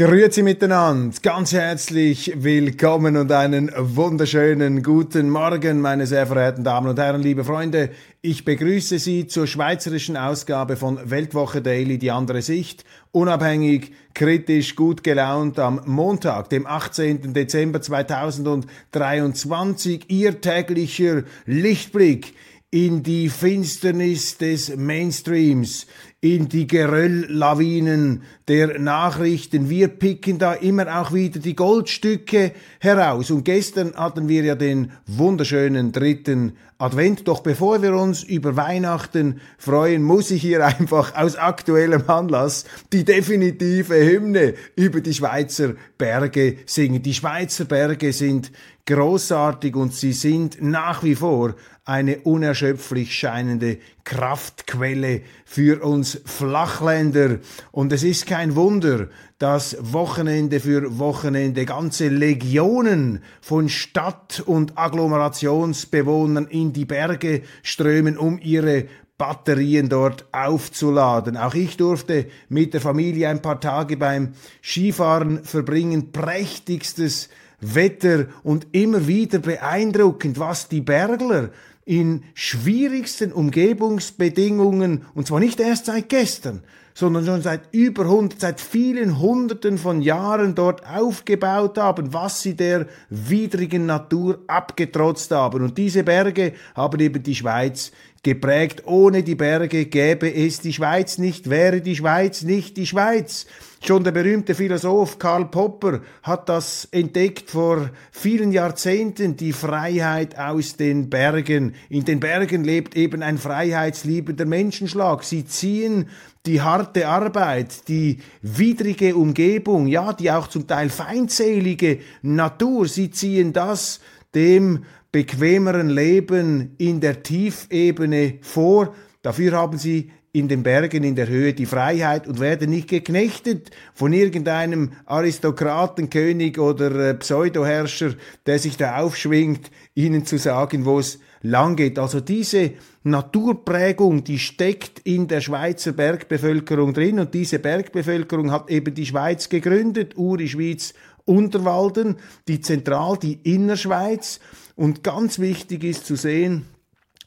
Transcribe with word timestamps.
Grüezi 0.00 0.42
miteinander, 0.42 1.14
ganz 1.20 1.52
herzlich 1.52 2.32
willkommen 2.34 3.18
und 3.18 3.30
einen 3.32 3.70
wunderschönen 3.76 4.82
guten 4.82 5.28
Morgen, 5.28 5.82
meine 5.82 6.06
sehr 6.06 6.26
verehrten 6.26 6.64
Damen 6.64 6.88
und 6.88 6.98
Herren, 6.98 7.20
liebe 7.20 7.44
Freunde. 7.44 7.90
Ich 8.22 8.46
begrüße 8.46 8.98
Sie 8.98 9.26
zur 9.26 9.46
schweizerischen 9.46 10.16
Ausgabe 10.16 10.76
von 10.76 10.98
Weltwoche 11.10 11.60
Daily, 11.60 11.98
die 11.98 12.10
andere 12.10 12.40
Sicht, 12.40 12.86
unabhängig, 13.12 13.92
kritisch, 14.14 14.74
gut 14.74 15.04
gelaunt 15.04 15.58
am 15.58 15.82
Montag, 15.84 16.48
dem 16.48 16.66
18. 16.66 17.34
Dezember 17.34 17.82
2023, 17.82 20.06
Ihr 20.08 20.40
täglicher 20.40 21.24
Lichtblick 21.44 22.32
in 22.70 23.02
die 23.02 23.28
Finsternis 23.28 24.38
des 24.38 24.76
Mainstreams, 24.76 25.86
in 26.22 26.50
die 26.50 26.66
Gerölllawinen 26.66 28.22
der 28.46 28.78
Nachrichten. 28.78 29.70
Wir 29.70 29.88
picken 29.88 30.38
da 30.38 30.52
immer 30.52 31.00
auch 31.00 31.14
wieder 31.14 31.40
die 31.40 31.56
Goldstücke 31.56 32.52
heraus. 32.78 33.30
Und 33.30 33.44
gestern 33.44 33.94
hatten 33.94 34.28
wir 34.28 34.42
ja 34.42 34.54
den 34.54 34.92
wunderschönen 35.06 35.92
dritten 35.92 36.58
Advent. 36.76 37.26
Doch 37.26 37.40
bevor 37.40 37.80
wir 37.80 37.94
uns 37.94 38.22
über 38.22 38.54
Weihnachten 38.54 39.40
freuen, 39.56 40.02
muss 40.02 40.30
ich 40.30 40.42
hier 40.42 40.64
einfach 40.66 41.14
aus 41.14 41.36
aktuellem 41.36 42.02
Anlass 42.06 42.66
die 42.92 43.04
definitive 43.04 43.94
Hymne 43.94 44.54
über 44.76 45.00
die 45.00 45.14
Schweizer 45.14 45.72
Berge 45.96 46.58
singen. 46.66 47.02
Die 47.02 47.14
Schweizer 47.14 47.64
Berge 47.64 48.12
sind 48.12 48.52
großartig 48.84 49.74
und 49.74 49.94
sie 49.94 50.12
sind 50.12 50.60
nach 50.60 51.02
wie 51.02 51.14
vor 51.14 51.54
eine 51.90 52.18
unerschöpflich 52.18 53.12
scheinende 53.18 53.78
Kraftquelle 54.04 55.22
für 55.44 55.82
uns 55.84 56.20
Flachländer. 56.24 57.40
Und 57.72 57.92
es 57.92 58.04
ist 58.04 58.26
kein 58.26 58.54
Wunder, 58.54 59.08
dass 59.38 59.76
Wochenende 59.80 60.60
für 60.60 61.00
Wochenende 61.00 61.64
ganze 61.64 62.06
Legionen 62.06 63.24
von 63.40 63.68
Stadt- 63.68 64.40
und 64.46 64.78
Agglomerationsbewohnern 64.78 66.46
in 66.46 66.72
die 66.72 66.84
Berge 66.84 67.42
strömen, 67.64 68.16
um 68.16 68.38
ihre 68.38 68.84
Batterien 69.18 69.88
dort 69.88 70.26
aufzuladen. 70.30 71.36
Auch 71.36 71.54
ich 71.54 71.76
durfte 71.76 72.26
mit 72.48 72.72
der 72.72 72.80
Familie 72.80 73.28
ein 73.28 73.42
paar 73.42 73.60
Tage 73.60 73.96
beim 73.96 74.34
Skifahren 74.62 75.42
verbringen. 75.42 76.12
Prächtigstes 76.12 77.30
Wetter 77.60 78.26
und 78.42 78.68
immer 78.72 79.06
wieder 79.06 79.40
beeindruckend, 79.40 80.38
was 80.38 80.68
die 80.68 80.80
Bergler 80.80 81.50
in 81.90 82.22
schwierigsten 82.34 83.32
Umgebungsbedingungen, 83.32 85.06
und 85.12 85.26
zwar 85.26 85.40
nicht 85.40 85.58
erst 85.58 85.86
seit 85.86 86.08
gestern, 86.08 86.62
sondern 86.94 87.24
schon 87.24 87.42
seit 87.42 87.62
über 87.72 88.08
hundert, 88.08 88.40
seit 88.40 88.60
vielen 88.60 89.18
Hunderten 89.18 89.76
von 89.76 90.00
Jahren 90.00 90.54
dort 90.54 90.86
aufgebaut 90.86 91.78
haben, 91.78 92.12
was 92.12 92.42
sie 92.42 92.54
der 92.54 92.86
widrigen 93.08 93.86
Natur 93.86 94.38
abgetrotzt 94.46 95.32
haben. 95.32 95.64
Und 95.64 95.78
diese 95.78 96.04
Berge 96.04 96.52
haben 96.76 97.00
eben 97.00 97.24
die 97.24 97.34
Schweiz 97.34 97.90
geprägt. 98.22 98.82
Ohne 98.86 99.22
die 99.22 99.34
Berge 99.34 99.86
gäbe 99.86 100.32
es 100.32 100.60
die 100.60 100.72
Schweiz 100.72 101.18
nicht, 101.18 101.48
wäre 101.48 101.80
die 101.80 101.96
Schweiz 101.96 102.42
nicht 102.42 102.76
die 102.76 102.86
Schweiz. 102.86 103.46
Schon 103.82 104.04
der 104.04 104.12
berühmte 104.12 104.54
Philosoph 104.54 105.18
Karl 105.18 105.46
Popper 105.46 106.02
hat 106.22 106.50
das 106.50 106.86
entdeckt 106.90 107.50
vor 107.50 107.88
vielen 108.12 108.52
Jahrzehnten, 108.52 109.36
die 109.36 109.54
Freiheit 109.54 110.38
aus 110.38 110.76
den 110.76 111.08
Bergen. 111.08 111.74
In 111.88 112.04
den 112.04 112.20
Bergen 112.20 112.62
lebt 112.62 112.94
eben 112.94 113.22
ein 113.22 113.38
freiheitsliebender 113.38 114.44
Menschenschlag. 114.44 115.24
Sie 115.24 115.46
ziehen 115.46 116.10
die 116.44 116.60
harte 116.60 117.08
Arbeit, 117.08 117.88
die 117.88 118.18
widrige 118.42 119.16
Umgebung, 119.16 119.86
ja, 119.86 120.12
die 120.12 120.30
auch 120.30 120.48
zum 120.48 120.66
Teil 120.66 120.90
feindselige 120.90 122.00
Natur, 122.20 122.86
sie 122.86 123.10
ziehen 123.10 123.54
das 123.54 124.00
dem 124.34 124.84
bequemeren 125.12 125.88
Leben 125.88 126.74
in 126.78 127.00
der 127.00 127.22
Tiefebene 127.22 128.38
vor. 128.42 128.94
Dafür 129.22 129.52
haben 129.52 129.78
sie 129.78 130.10
in 130.32 130.46
den 130.46 130.62
Bergen 130.62 131.02
in 131.02 131.16
der 131.16 131.26
Höhe 131.26 131.52
die 131.54 131.66
Freiheit 131.66 132.28
und 132.28 132.38
werden 132.38 132.70
nicht 132.70 132.88
geknechtet 132.88 133.70
von 133.94 134.12
irgendeinem 134.12 134.92
Aristokratenkönig 135.06 136.58
oder 136.58 137.10
äh, 137.10 137.14
Pseudoherrscher, 137.14 138.14
der 138.46 138.60
sich 138.60 138.76
da 138.76 138.98
aufschwingt, 138.98 139.70
ihnen 139.94 140.24
zu 140.24 140.38
sagen, 140.38 140.84
wo 140.84 141.00
es 141.00 141.18
lang 141.42 141.74
geht. 141.74 141.98
Also 141.98 142.20
diese 142.20 142.72
Naturprägung, 143.02 144.22
die 144.22 144.38
steckt 144.38 145.00
in 145.00 145.26
der 145.26 145.40
Schweizer 145.40 145.92
Bergbevölkerung 145.92 146.92
drin 146.92 147.18
und 147.18 147.34
diese 147.34 147.58
Bergbevölkerung 147.58 148.52
hat 148.52 148.70
eben 148.70 148.94
die 148.94 149.06
Schweiz 149.06 149.48
gegründet, 149.48 150.16
Uri 150.16 150.48
Schweiz 150.48 150.94
Unterwalden, 151.24 152.16
die 152.48 152.60
Zentral, 152.60 153.18
die 153.18 153.40
Innerschweiz 153.42 154.40
und 154.76 155.02
ganz 155.02 155.38
wichtig 155.38 155.84
ist 155.84 156.06
zu 156.06 156.16
sehen, 156.16 156.66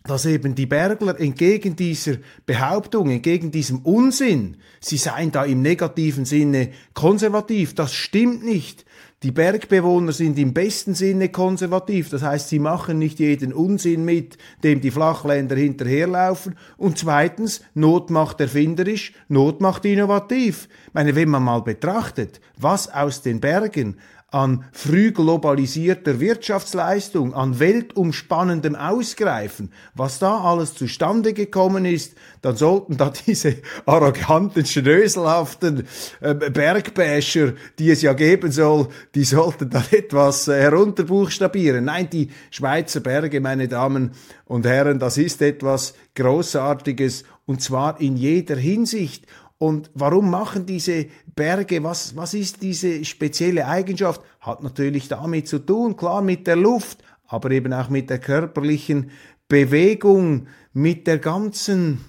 dass 0.04 0.26
eben 0.26 0.54
die 0.54 0.66
Bergler 0.66 1.20
entgegen 1.20 1.76
dieser 1.76 2.18
Behauptung, 2.46 3.10
entgegen 3.10 3.52
diesem 3.52 3.80
Unsinn, 3.80 4.58
sie 4.82 4.98
seien 4.98 5.32
da 5.32 5.46
im 5.46 5.62
negativen 5.62 6.26
Sinne 6.26 6.72
konservativ, 6.94 7.74
das 7.74 7.94
stimmt 7.94 8.44
nicht. 8.44 8.86
Die 9.24 9.32
Bergbewohner 9.32 10.12
sind 10.12 10.38
im 10.38 10.54
besten 10.54 10.96
Sinne 10.96 11.30
konservativ, 11.30 12.10
das 12.10 12.24
heißt, 12.24 12.50
sie 12.50 12.60
machen 12.60 13.00
nicht 13.00 13.20
jeden 13.20 13.54
Unsinn 13.54 14.04
mit, 14.04 14.38
dem 14.66 14.82
die 14.82 14.92
Flachländer 14.92 15.56
hinterherlaufen. 15.56 16.56
Und 16.76 16.98
zweitens, 16.98 17.62
Not 17.74 18.10
macht 18.10 18.42
erfinderisch, 18.42 19.14
Not 19.30 19.62
macht 19.62 19.86
innovativ. 19.86 20.68
Ich 20.88 20.94
meine, 20.94 21.16
wenn 21.16 21.30
man 21.30 21.42
mal 21.42 21.62
betrachtet, 21.62 22.42
was 22.58 22.94
aus 22.94 23.22
den 23.22 23.40
Bergen 23.40 23.96
an 24.34 24.66
früh 24.72 25.12
globalisierter 25.12 26.20
Wirtschaftsleistung, 26.20 27.36
an 27.36 27.60
weltumspannendem 27.60 28.76
Ausgreifen, 28.76 29.72
was 29.94 30.18
da 30.18 30.42
alles 30.42 30.74
zustande 30.74 31.34
gekommen 31.34 31.86
ist, 31.86 32.16
dann 32.42 32.56
sollten 32.56 32.98
da 32.98 33.14
diese 33.28 33.58
arroganten, 33.86 34.66
schnöselhaften 34.66 35.88
äh, 36.20 36.34
Bergbäscher, 36.34 37.54
die 37.78 37.92
es 37.92 38.02
ja 38.02 38.14
geben 38.14 38.52
soll, 38.52 38.88
die 39.14 39.24
sollten 39.24 39.70
da 39.70 39.84
etwas 39.92 40.48
äh, 40.48 40.60
herunterbuchstabieren. 40.62 41.86
Nein, 41.86 42.10
die 42.10 42.30
Schweizer 42.50 43.02
Berge, 43.02 43.40
meine 43.40 43.68
Damen 43.68 44.14
und 44.46 44.66
Herren, 44.66 44.98
das 44.98 45.20
ist 45.20 45.44
etwas 45.44 45.94
Großartiges 46.16 47.24
und 47.46 47.62
zwar 47.62 48.00
in 48.00 48.16
jeder 48.16 48.56
Hinsicht. 48.56 49.26
Und 49.64 49.90
warum 49.94 50.30
machen 50.30 50.66
diese 50.66 51.06
Berge, 51.38 51.82
was, 51.86 52.18
was 52.18 52.34
ist 52.34 52.62
diese 52.62 53.06
spezielle 53.06 53.66
Eigenschaft? 53.66 54.22
Hat 54.42 54.62
natürlich 54.62 55.08
damit 55.08 55.48
zu 55.48 55.60
tun, 55.60 55.96
klar 55.96 56.22
mit 56.22 56.48
der 56.48 56.58
Luft, 56.58 57.02
aber 57.28 57.50
eben 57.52 57.72
auch 57.72 57.88
mit 57.88 58.10
der 58.10 58.20
körperlichen 58.20 59.12
Bewegung, 59.48 60.48
mit 60.74 61.08
der 61.08 61.18
ganzen 61.18 62.04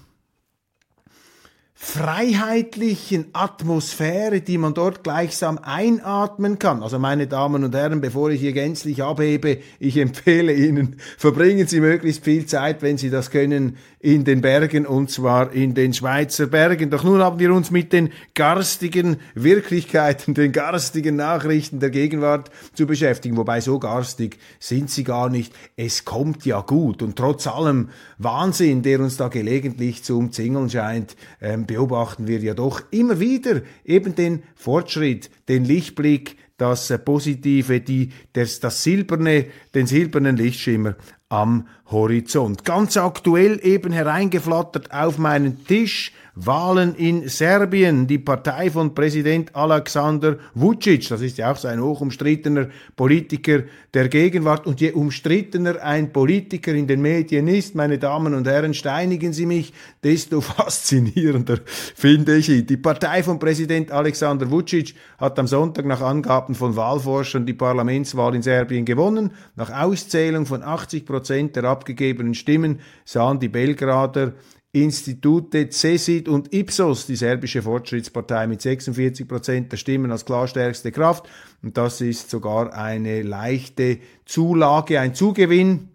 freiheitlichen 1.77 3.25
Atmosphäre, 3.33 4.39
die 4.39 4.57
man 4.57 4.73
dort 4.73 5.03
gleichsam 5.03 5.57
einatmen 5.57 6.57
kann. 6.57 6.81
Also 6.81 6.99
meine 6.99 7.27
Damen 7.27 7.65
und 7.65 7.75
Herren, 7.75 7.99
bevor 7.99 8.29
ich 8.31 8.39
hier 8.39 8.53
gänzlich 8.53 9.03
abhebe, 9.03 9.59
ich 9.79 9.97
empfehle 9.97 10.53
Ihnen, 10.53 10.95
verbringen 11.17 11.67
Sie 11.67 11.81
möglichst 11.81 12.23
viel 12.23 12.45
Zeit, 12.45 12.81
wenn 12.81 12.97
Sie 12.97 13.09
das 13.09 13.29
können, 13.29 13.75
in 13.99 14.23
den 14.23 14.41
Bergen 14.41 14.85
und 14.85 15.09
zwar 15.09 15.51
in 15.51 15.73
den 15.73 15.93
Schweizer 15.93 16.45
Bergen. 16.45 16.91
Doch 16.91 17.03
nun 17.03 17.21
haben 17.21 17.39
wir 17.39 17.51
uns 17.51 17.71
mit 17.71 17.91
den 17.91 18.11
garstigen 18.35 19.17
Wirklichkeiten, 19.33 20.33
den 20.33 20.51
garstigen 20.51 21.15
Nachrichten 21.15 21.79
der 21.79 21.89
Gegenwart 21.89 22.51
zu 22.73 22.85
beschäftigen. 22.85 23.35
Wobei 23.35 23.61
so 23.61 23.79
garstig 23.79 24.37
sind 24.59 24.91
sie 24.91 25.03
gar 25.03 25.29
nicht. 25.29 25.53
Es 25.75 26.05
kommt 26.05 26.45
ja 26.45 26.61
gut 26.61 27.01
und 27.01 27.15
trotz 27.17 27.47
allem 27.47 27.89
Wahnsinn, 28.17 28.83
der 28.83 28.99
uns 28.99 29.17
da 29.17 29.27
gelegentlich 29.27 30.03
zu 30.03 30.17
umzingeln 30.19 30.69
scheint, 30.69 31.15
ähm, 31.41 31.64
beobachten 31.65 32.27
wir 32.27 32.39
ja 32.39 32.53
doch 32.53 32.83
immer 32.91 33.19
wieder 33.19 33.61
eben 33.83 34.15
den 34.15 34.43
Fortschritt, 34.55 35.29
den 35.47 35.65
Lichtblick, 35.65 36.37
das 36.57 36.89
äh, 36.89 36.97
Positive, 36.97 37.81
die, 37.81 38.11
das, 38.33 38.59
das 38.59 38.83
silberne, 38.83 39.45
den 39.73 39.87
silbernen 39.87 40.37
Lichtschimmer 40.37 40.95
am 41.29 41.67
Horizont. 41.87 42.63
Ganz 42.63 42.97
aktuell 42.97 43.59
eben 43.63 43.91
hereingeflattert 43.91 44.91
auf 44.93 45.17
meinen 45.17 45.65
Tisch 45.65 46.13
Wahlen 46.35 46.95
in 46.95 47.29
Serbien, 47.29 48.07
die 48.07 48.17
Partei 48.17 48.69
von 48.69 48.93
Präsident 48.93 49.55
Alexander 49.55 50.37
Vucic, 50.53 51.07
das 51.07 51.21
ist 51.21 51.37
ja 51.37 51.49
auch 51.49 51.55
so 51.55 51.69
ein 51.69 51.81
hochumstrittener 51.81 52.67
Politiker 52.97 53.63
der 53.93 54.09
Gegenwart 54.09 54.67
und 54.67 54.81
je 54.81 54.91
umstrittener 54.91 55.81
ein 55.81 56.11
Politiker 56.11 56.73
in 56.73 56.87
den 56.87 57.01
Medien 57.01 57.47
ist, 57.47 57.73
meine 57.73 57.97
Damen 57.97 58.33
und 58.33 58.47
Herren, 58.47 58.73
steinigen 58.73 59.31
Sie 59.31 59.45
mich, 59.45 59.71
desto 60.03 60.41
faszinierender 60.41 61.59
finde 61.65 62.35
ich 62.35 62.49
ihn. 62.49 62.67
Die 62.67 62.75
Partei 62.75 63.23
von 63.23 63.39
Präsident 63.39 63.91
Alexander 63.91 64.51
Vucic 64.51 64.93
hat 65.17 65.39
am 65.39 65.47
Sonntag 65.47 65.85
nach 65.85 66.01
Angaben 66.01 66.53
von 66.53 66.75
Wahlforschern 66.75 67.45
die 67.45 67.53
Parlamentswahl 67.53 68.35
in 68.35 68.41
Serbien 68.41 68.83
gewonnen. 68.83 69.31
Nach 69.55 69.71
Auszählung 69.71 70.45
von 70.45 70.63
80 70.63 71.05
Prozent 71.05 71.55
der 71.55 71.63
abgegebenen 71.63 72.33
Stimmen 72.33 72.81
sahen 73.05 73.39
die 73.39 73.47
Belgrader 73.47 74.33
Institute 74.75 75.69
CESID 75.69 76.27
und 76.27 76.53
Ipsos, 76.53 77.05
die 77.05 77.15
serbische 77.15 77.61
Fortschrittspartei 77.61 78.45
mit 78.45 78.61
46 78.61 79.25
Prozent 79.25 79.71
der 79.71 79.77
Stimmen 79.77 80.11
als 80.11 80.25
klar 80.25 80.47
stärkste 80.47 80.91
Kraft. 80.91 81.29
Und 81.63 81.77
das 81.77 82.01
ist 82.01 82.29
sogar 82.29 82.73
eine 82.73 83.21
leichte 83.21 83.99
Zulage, 84.25 84.99
ein 84.99 85.15
Zugewinn 85.15 85.89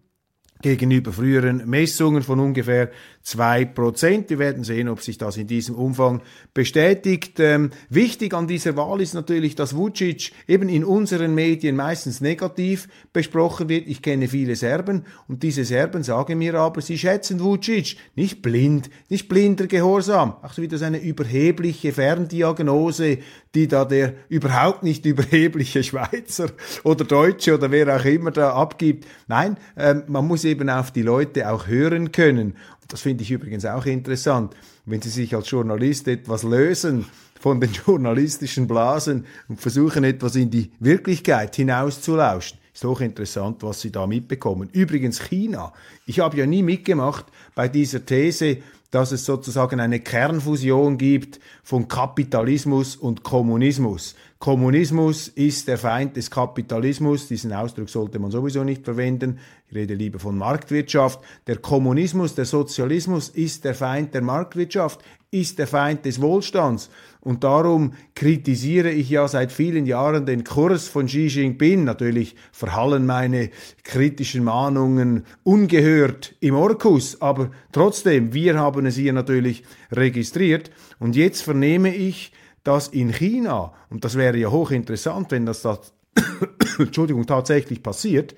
gegenüber 0.63 1.13
früheren 1.13 1.69
Messungen 1.69 2.23
von 2.23 2.41
ungefähr 2.41 2.91
zwei 3.23 3.65
Prozent. 3.65 4.31
Wir 4.31 4.39
werden 4.39 4.65
sehen, 4.65 4.89
ob 4.89 5.03
sich 5.03 5.19
das 5.19 5.37
in 5.37 5.47
diesem 5.47 5.75
Umfang 5.75 6.23
bestätigt. 6.55 7.39
Ähm, 7.39 7.71
wichtig 7.89 8.35
an 8.35 8.49
dieser 8.49 8.77
Wahl 8.77 9.01
ist 9.01 9.15
natürlich, 9.15 9.55
dass 9.55 9.77
Vucic 9.77 10.33
eben 10.49 10.69
in 10.69 10.85
unseren 10.85 11.35
Medien 11.35 11.77
meistens 11.77 12.21
negativ 12.21 12.89
besprochen 13.13 13.69
wird. 13.69 13.87
Ich 13.87 14.03
kenne 14.03 14.29
viele 14.29 14.57
Serben 14.57 15.05
und 15.29 15.43
diese 15.43 15.65
Serben 15.65 16.03
sagen 16.03 16.39
mir 16.39 16.55
aber, 16.55 16.81
sie 16.81 16.99
schätzen 16.99 17.41
Vucic 17.41 17.97
nicht 18.15 18.43
blind, 18.43 18.91
nicht 19.09 19.29
blinder 19.29 19.67
Gehorsam. 19.67 20.37
Ach 20.43 20.55
so 20.55 20.63
wieder 20.63 20.79
so 20.79 20.87
eine 20.87 21.01
überhebliche 21.01 21.93
Ferndiagnose, 21.93 23.19
die 23.55 23.69
da 23.69 23.85
der 23.85 24.15
überhaupt 24.29 24.83
nicht 24.83 25.05
überhebliche 25.05 25.83
Schweizer 25.83 26.51
oder 26.85 27.05
Deutsche 27.05 27.55
oder 27.55 27.71
wer 27.71 27.95
auch 27.95 28.05
immer 28.05 28.31
da 28.31 28.55
abgibt. 28.55 29.07
Nein, 29.29 29.57
ähm, 29.77 30.05
man 30.07 30.27
muss 30.27 30.45
eben 30.45 30.71
auf 30.71 30.91
die 30.91 31.03
Leute 31.03 31.51
auch 31.51 31.67
hören 31.67 32.13
können. 32.13 32.55
Das 32.91 33.03
finde 33.03 33.23
ich 33.23 33.31
übrigens 33.31 33.65
auch 33.65 33.87
interessant, 33.87 34.57
wenn 34.85 35.01
Sie 35.01 35.11
sich 35.11 35.35
als 35.35 35.49
Journalist 35.49 36.09
etwas 36.09 36.43
lösen 36.43 37.07
von 37.39 37.61
den 37.61 37.71
journalistischen 37.87 38.67
Blasen 38.67 39.27
und 39.49 39.61
versuchen 39.61 40.03
etwas 40.03 40.35
in 40.35 40.51
die 40.51 40.73
Wirklichkeit 40.81 41.55
hinauszulauschen. 41.55 42.59
Ist 42.75 42.85
hochinteressant, 42.85 43.63
was 43.63 43.81
Sie 43.81 43.93
da 43.93 44.09
mitbekommen. 44.09 44.69
Übrigens 44.73 45.21
China. 45.21 45.73
Ich 46.05 46.19
habe 46.19 46.37
ja 46.37 46.47
nie 46.47 46.63
mitgemacht 46.65 47.27
bei 47.55 47.69
dieser 47.69 48.05
These, 48.05 48.59
dass 48.91 49.13
es 49.13 49.25
sozusagen 49.25 49.81
eine 49.81 50.01
Kernfusion 50.01 50.99
gibt 50.99 51.41
von 51.63 51.89
Kapitalismus 51.89 52.97
und 52.97 53.23
Kommunismus. 53.23 54.15
Kommunismus 54.39 55.29
ist 55.29 55.69
der 55.69 55.77
Feind 55.77 56.17
des 56.17 56.31
Kapitalismus. 56.31 57.29
Diesen 57.29 57.53
Ausdruck 57.53 57.91
sollte 57.91 58.19
man 58.19 58.31
sowieso 58.31 58.65
nicht 58.65 58.85
verwenden. 58.85 59.39
Ich 59.69 59.77
rede 59.77 59.95
lieber 59.95 60.19
von 60.19 60.39
Marktwirtschaft. 60.39 61.21
Der 61.47 61.59
Kommunismus, 61.59 62.35
der 62.35 62.47
Sozialismus 62.47 63.29
ist 63.29 63.65
der 63.65 63.75
Feind 63.75 64.15
der 64.15 64.23
Marktwirtschaft, 64.23 65.03
ist 65.31 65.59
der 65.59 65.67
Feind 65.67 66.05
des 66.07 66.21
Wohlstands. 66.21 66.91
Und 67.21 67.45
darum 67.45 67.93
kritisiere 68.15 68.91
ich 68.91 69.11
ja 69.11 69.29
seit 69.29 69.53
vielen 69.53 69.85
Jahren 69.85 70.25
den 70.25 70.43
Kurs 70.43 70.89
von 70.89 71.07
Xi 71.07 71.27
Jinping. 71.27 71.85
Natürlich 71.85 72.35
verhallen 72.51 73.05
meine 73.05 73.51
kritischen 73.85 74.43
Mahnungen 74.43 75.25
ungehört 75.43 76.35
im 76.41 76.55
Orkus, 76.55 77.21
aber 77.21 77.51
trotzdem, 77.73 78.33
wir 78.33 78.59
haben 78.59 78.80
es 78.87 78.97
hier 78.97 79.13
natürlich 79.13 79.65
registriert. 79.93 80.71
Und 80.99 81.17
jetzt 81.17 81.43
vernehme 81.43 81.95
ich, 81.95 82.33
dass 82.65 82.89
in 82.89 83.13
China, 83.13 83.73
und 83.89 84.05
das 84.05 84.17
wäre 84.17 84.37
ja 84.37 84.51
hochinteressant, 84.51 85.31
wenn 85.31 85.47
das, 85.47 85.63
das 85.63 85.95
Entschuldigung, 86.79 87.27
tatsächlich 87.27 87.83
passiert, 87.83 88.35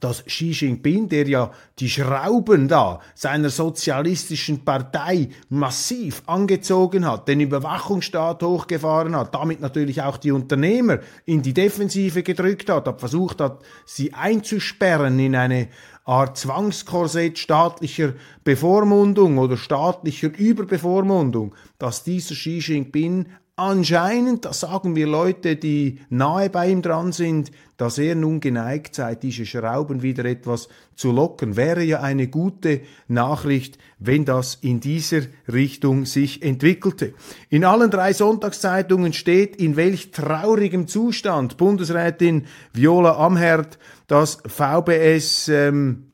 dass 0.00 0.24
Xi 0.24 0.50
Jinping, 0.50 1.08
der 1.08 1.28
ja 1.28 1.50
die 1.78 1.88
Schrauben 1.88 2.68
da 2.68 3.00
seiner 3.14 3.50
sozialistischen 3.50 4.64
Partei 4.64 5.28
massiv 5.48 6.22
angezogen 6.26 7.06
hat, 7.06 7.28
den 7.28 7.40
Überwachungsstaat 7.40 8.42
hochgefahren 8.42 9.14
hat, 9.14 9.34
damit 9.34 9.60
natürlich 9.60 10.02
auch 10.02 10.16
die 10.16 10.32
Unternehmer 10.32 10.98
in 11.26 11.42
die 11.42 11.54
Defensive 11.54 12.22
gedrückt 12.22 12.70
hat, 12.70 12.86
hat 12.86 13.00
versucht 13.00 13.40
hat, 13.40 13.62
sie 13.84 14.14
einzusperren 14.14 15.18
in 15.18 15.36
eine 15.36 15.68
Art 16.04 16.38
Zwangskorsett 16.38 17.38
staatlicher 17.38 18.14
Bevormundung 18.42 19.38
oder 19.38 19.56
staatlicher 19.56 20.36
Überbevormundung, 20.36 21.54
dass 21.78 22.02
dieser 22.02 22.34
Xi 22.34 22.58
Jinping 22.58 23.26
anscheinend, 23.60 24.44
das 24.44 24.60
sagen 24.60 24.96
wir 24.96 25.06
Leute, 25.06 25.56
die 25.56 26.00
nahe 26.08 26.50
bei 26.50 26.68
ihm 26.68 26.82
dran 26.82 27.12
sind, 27.12 27.52
dass 27.76 27.98
er 27.98 28.14
nun 28.14 28.40
geneigt 28.40 28.94
sei, 28.94 29.14
diese 29.14 29.46
Schrauben 29.46 30.02
wieder 30.02 30.24
etwas 30.24 30.68
zu 30.96 31.12
locken. 31.12 31.56
Wäre 31.56 31.82
ja 31.82 32.00
eine 32.00 32.28
gute 32.28 32.80
Nachricht, 33.08 33.78
wenn 33.98 34.24
das 34.24 34.56
in 34.56 34.80
dieser 34.80 35.22
Richtung 35.50 36.06
sich 36.06 36.42
entwickelte. 36.42 37.14
In 37.48 37.64
allen 37.64 37.90
drei 37.90 38.12
Sonntagszeitungen 38.12 39.12
steht, 39.12 39.56
in 39.56 39.76
welch 39.76 40.10
traurigem 40.10 40.88
Zustand 40.88 41.56
Bundesrätin 41.56 42.46
Viola 42.72 43.16
Amherd 43.16 43.78
das 44.06 44.42
VBS 44.46 45.48
ähm, 45.48 46.12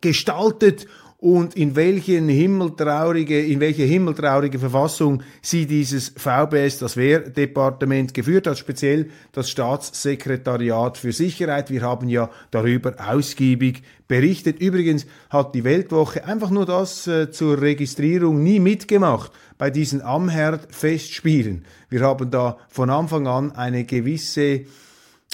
gestaltet 0.00 0.86
und 1.20 1.56
in 1.56 1.74
welchen 1.74 2.28
himmeltraurige, 2.28 3.44
in 3.44 3.58
welche 3.58 3.82
himmeltraurige 3.82 4.60
Verfassung 4.60 5.24
sie 5.42 5.66
dieses 5.66 6.10
VBS, 6.10 6.78
das 6.78 6.96
Wehrdepartement, 6.96 8.14
geführt 8.14 8.46
hat, 8.46 8.56
speziell 8.56 9.10
das 9.32 9.50
Staatssekretariat 9.50 10.96
für 10.96 11.12
Sicherheit. 11.12 11.70
Wir 11.70 11.82
haben 11.82 12.08
ja 12.08 12.30
darüber 12.52 12.94
ausgiebig 13.04 13.82
berichtet. 14.06 14.60
Übrigens 14.60 15.06
hat 15.28 15.56
die 15.56 15.64
Weltwoche 15.64 16.24
einfach 16.24 16.50
nur 16.50 16.66
das 16.66 17.08
äh, 17.08 17.32
zur 17.32 17.60
Registrierung 17.60 18.40
nie 18.40 18.60
mitgemacht 18.60 19.32
bei 19.58 19.70
diesen 19.70 20.00
Amherd-Festspielen. 20.02 21.64
Wir 21.90 22.00
haben 22.02 22.30
da 22.30 22.58
von 22.68 22.90
Anfang 22.90 23.26
an 23.26 23.50
eine 23.50 23.82
gewisse 23.82 24.66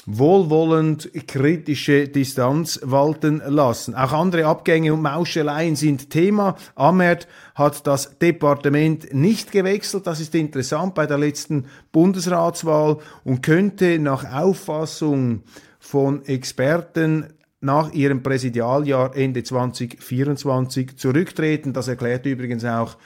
wohlwollend 0.06 1.11
kritische 1.27 2.09
Distanz 2.09 2.81
walten 2.83 3.43
lassen. 3.47 3.95
Auch 3.95 4.12
andere 4.12 4.47
Abgänge 4.47 4.93
und 4.93 5.03
Mauscheleien 5.03 5.77
sind 5.77 6.11
Thema. 6.11 6.56
Amert 6.75 7.27
hat 7.55 7.87
das 7.87 8.19
Departement 8.19 9.13
nicht 9.15 9.53
gewechselt. 9.53 10.06
Das 10.06 10.20
ist 10.20 10.34
interessant 10.34 10.94
bei 10.94 11.06
der 11.06 11.19
letzten 11.19 11.67
Bundesratswahl 11.93 12.99
und 13.25 13.43
könnte 13.43 13.99
nach 13.99 14.31
Auffassung 14.32 15.43
von 15.79 16.25
Experten 16.25 17.32
nach 17.61 17.93
ihrem 17.93 18.23
Präsidialjahr 18.23 19.17
Ende 19.17 19.43
2024 19.43 20.99
zurücktreten. 20.99 21.73
Das 21.73 21.89
erklärt 21.89 22.27
übrigens 22.27 22.65
auch 22.65 22.99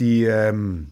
die 0.00 0.24
ähm, 0.24 0.88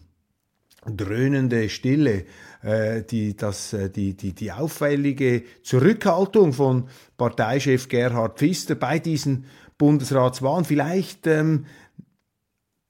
dröhnende 0.85 1.69
Stille 1.69 2.25
äh, 2.63 3.03
die, 3.03 3.35
das, 3.35 3.73
äh, 3.73 3.89
die, 3.89 4.15
die, 4.15 4.33
die 4.33 4.51
auffällige 4.51 5.43
Zurückhaltung 5.63 6.53
von 6.53 6.87
Parteichef 7.17 7.87
Gerhard 7.87 8.37
Pfister 8.37 8.75
bei 8.75 8.99
diesen 8.99 9.45
Bundesratswahlen. 9.77 10.65
Vielleicht 10.65 11.27
ähm, 11.27 11.65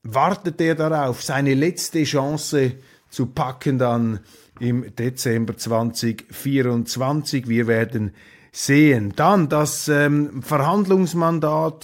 wartet 0.04 0.60
er 0.62 0.75
darauf, 0.75 1.24
seine 1.24 1.54
letzte 1.54 2.04
Chance 2.04 2.74
zu 3.10 3.28
packen 3.28 3.78
dann 3.78 4.20
im 4.60 4.96
Dezember 4.96 5.58
2024. 5.58 7.48
Wir 7.48 7.68
werden 7.68 8.13
sehen. 8.51 9.13
Dann 9.16 9.50
das 9.50 9.88
ähm, 9.88 10.42
Verhandlungsmandat 10.44 11.84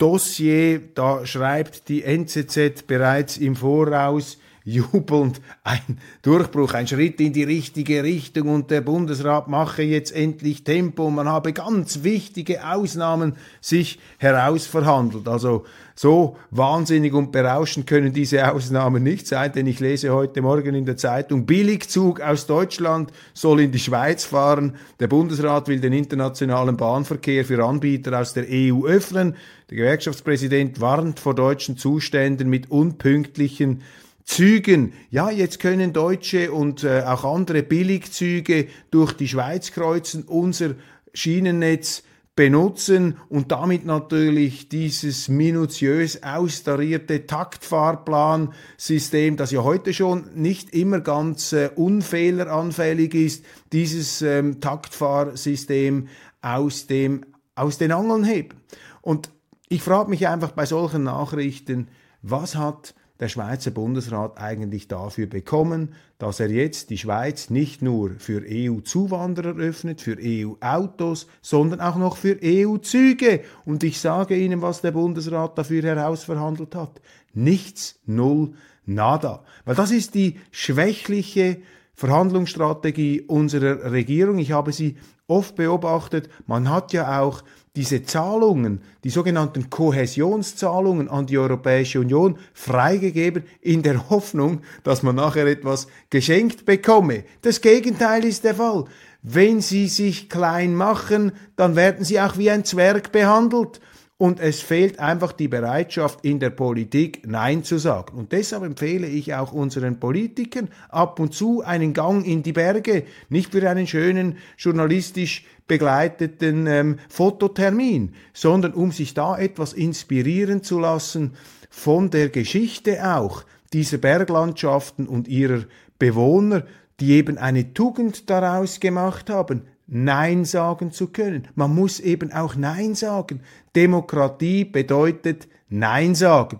EU-Dossier, 0.00 0.80
da 0.94 1.26
schreibt 1.26 1.88
die 1.88 2.02
NZZ 2.02 2.86
bereits 2.86 3.36
im 3.36 3.54
Voraus, 3.54 4.38
jubelnd 4.64 5.40
ein 5.64 5.98
Durchbruch, 6.22 6.74
ein 6.74 6.86
Schritt 6.86 7.20
in 7.20 7.32
die 7.32 7.44
richtige 7.44 8.02
Richtung 8.02 8.48
und 8.48 8.70
der 8.70 8.82
Bundesrat 8.82 9.48
mache 9.48 9.82
jetzt 9.82 10.14
endlich 10.14 10.64
Tempo. 10.64 11.10
Man 11.10 11.28
habe 11.28 11.52
ganz 11.52 12.02
wichtige 12.02 12.66
Ausnahmen 12.66 13.36
sich 13.60 13.98
herausverhandelt. 14.18 15.26
Also 15.28 15.64
so 15.94 16.36
wahnsinnig 16.50 17.12
und 17.12 17.30
berauschend 17.32 17.86
können 17.86 18.12
diese 18.12 18.50
Ausnahmen 18.50 19.02
nicht 19.02 19.26
sein, 19.26 19.52
denn 19.52 19.66
ich 19.66 19.80
lese 19.80 20.14
heute 20.14 20.40
Morgen 20.40 20.74
in 20.74 20.86
der 20.86 20.96
Zeitung, 20.96 21.44
Billigzug 21.46 22.20
aus 22.20 22.46
Deutschland 22.46 23.12
soll 23.34 23.60
in 23.60 23.72
die 23.72 23.78
Schweiz 23.78 24.24
fahren. 24.24 24.76
Der 24.98 25.08
Bundesrat 25.08 25.68
will 25.68 25.80
den 25.80 25.92
internationalen 25.92 26.76
Bahnverkehr 26.76 27.44
für 27.44 27.64
Anbieter 27.64 28.18
aus 28.18 28.32
der 28.32 28.46
EU 28.48 28.86
öffnen. 28.86 29.36
Der 29.68 29.76
Gewerkschaftspräsident 29.76 30.80
warnt 30.80 31.20
vor 31.20 31.34
deutschen 31.34 31.76
Zuständen 31.76 32.48
mit 32.48 32.70
unpünktlichen 32.70 33.82
Zügen. 34.30 34.94
Ja, 35.10 35.28
jetzt 35.28 35.58
können 35.58 35.92
deutsche 35.92 36.52
und 36.52 36.84
äh, 36.84 37.02
auch 37.04 37.24
andere 37.24 37.64
Billigzüge 37.64 38.68
durch 38.92 39.12
die 39.12 39.26
Schweiz 39.26 39.72
kreuzen, 39.72 40.22
unser 40.22 40.76
Schienennetz 41.12 42.04
benutzen 42.36 43.16
und 43.28 43.50
damit 43.50 43.84
natürlich 43.84 44.68
dieses 44.68 45.28
minutiös 45.28 46.22
austarierte 46.22 47.26
Taktfahrplansystem, 47.26 49.36
das 49.36 49.50
ja 49.50 49.64
heute 49.64 49.92
schon 49.92 50.26
nicht 50.36 50.72
immer 50.74 51.00
ganz 51.00 51.52
äh, 51.52 51.68
unfehleranfällig 51.74 53.14
ist, 53.14 53.44
dieses 53.72 54.22
ähm, 54.22 54.60
Taktfahrsystem 54.60 56.06
aus 56.40 56.86
dem 56.86 57.24
aus 57.56 57.78
den 57.78 57.90
Angeln 57.90 58.22
heben. 58.22 58.60
Und 59.02 59.32
ich 59.68 59.82
frage 59.82 60.08
mich 60.08 60.28
einfach 60.28 60.52
bei 60.52 60.66
solchen 60.66 61.02
Nachrichten, 61.02 61.88
was 62.22 62.54
hat 62.54 62.94
der 63.20 63.28
Schweizer 63.28 63.70
Bundesrat 63.70 64.38
eigentlich 64.38 64.88
dafür 64.88 65.26
bekommen, 65.26 65.94
dass 66.18 66.40
er 66.40 66.50
jetzt 66.50 66.90
die 66.90 66.98
Schweiz 66.98 67.50
nicht 67.50 67.82
nur 67.82 68.12
für 68.18 68.42
EU-Zuwanderer 68.46 69.56
öffnet, 69.56 70.00
für 70.00 70.16
EU-Autos, 70.20 71.26
sondern 71.42 71.80
auch 71.80 71.96
noch 71.96 72.16
für 72.16 72.38
EU-Züge. 72.42 73.42
Und 73.64 73.84
ich 73.84 74.00
sage 74.00 74.36
Ihnen, 74.36 74.62
was 74.62 74.80
der 74.80 74.92
Bundesrat 74.92 75.58
dafür 75.58 75.82
herausverhandelt 75.82 76.74
hat. 76.74 77.00
Nichts, 77.34 78.00
null, 78.06 78.54
nada. 78.86 79.44
Weil 79.64 79.74
das 79.74 79.90
ist 79.90 80.14
die 80.14 80.40
schwächliche 80.50 81.58
Verhandlungsstrategie 81.94 83.20
unserer 83.22 83.92
Regierung. 83.92 84.38
Ich 84.38 84.52
habe 84.52 84.72
sie 84.72 84.96
oft 85.26 85.54
beobachtet. 85.56 86.30
Man 86.46 86.70
hat 86.70 86.92
ja 86.94 87.20
auch 87.20 87.42
diese 87.76 88.02
Zahlungen, 88.02 88.80
die 89.04 89.10
sogenannten 89.10 89.70
Kohäsionszahlungen 89.70 91.08
an 91.08 91.26
die 91.26 91.38
Europäische 91.38 92.00
Union 92.00 92.38
freigegeben 92.52 93.44
in 93.60 93.82
der 93.82 94.10
Hoffnung, 94.10 94.62
dass 94.82 95.02
man 95.02 95.16
nachher 95.16 95.46
etwas 95.46 95.86
geschenkt 96.10 96.64
bekomme. 96.64 97.24
Das 97.42 97.60
Gegenteil 97.60 98.24
ist 98.24 98.44
der 98.44 98.56
Fall. 98.56 98.86
Wenn 99.22 99.60
sie 99.60 99.86
sich 99.86 100.28
klein 100.28 100.74
machen, 100.74 101.32
dann 101.56 101.76
werden 101.76 102.04
sie 102.04 102.20
auch 102.20 102.38
wie 102.38 102.50
ein 102.50 102.64
Zwerg 102.64 103.12
behandelt 103.12 103.80
und 104.20 104.38
es 104.38 104.60
fehlt 104.60 104.98
einfach 104.98 105.32
die 105.32 105.48
Bereitschaft 105.48 106.26
in 106.26 106.40
der 106.40 106.50
Politik 106.50 107.26
Nein 107.26 107.64
zu 107.64 107.78
sagen. 107.78 108.18
Und 108.18 108.32
deshalb 108.32 108.64
empfehle 108.64 109.06
ich 109.06 109.34
auch 109.34 109.52
unseren 109.52 109.98
Politikern 109.98 110.68
ab 110.90 111.18
und 111.20 111.32
zu 111.32 111.62
einen 111.62 111.94
Gang 111.94 112.26
in 112.26 112.42
die 112.42 112.52
Berge, 112.52 113.04
nicht 113.30 113.52
für 113.52 113.66
einen 113.66 113.86
schönen 113.86 114.36
journalistisch 114.58 115.46
begleiteten 115.70 116.66
ähm, 116.66 116.96
Fototermin, 117.08 118.12
sondern 118.34 118.74
um 118.74 118.90
sich 118.90 119.14
da 119.14 119.38
etwas 119.38 119.72
inspirieren 119.72 120.64
zu 120.64 120.80
lassen 120.80 121.34
von 121.70 122.10
der 122.10 122.28
Geschichte 122.28 123.16
auch 123.16 123.44
dieser 123.72 123.98
Berglandschaften 123.98 125.06
und 125.06 125.28
ihrer 125.28 125.62
Bewohner, 125.96 126.64
die 126.98 127.12
eben 127.12 127.38
eine 127.38 127.72
Tugend 127.72 128.28
daraus 128.28 128.80
gemacht 128.80 129.30
haben, 129.30 129.62
Nein 129.86 130.44
sagen 130.44 130.90
zu 130.90 131.06
können. 131.06 131.46
Man 131.54 131.72
muss 131.72 132.00
eben 132.00 132.32
auch 132.32 132.56
Nein 132.56 132.96
sagen. 132.96 133.40
Demokratie 133.76 134.64
bedeutet 134.64 135.46
Nein 135.68 136.16
sagen. 136.16 136.58